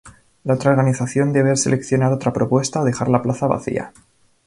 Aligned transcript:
La 0.45 0.55
otra 0.55 0.71
organización 0.71 1.31
debe 1.31 1.55
seleccionar 1.55 2.11
otra 2.11 2.33
propuesta 2.33 2.81
o 2.81 2.83
dejar 2.83 3.07
la 3.07 3.21
plaza 3.21 3.45
vacía. 3.45 3.93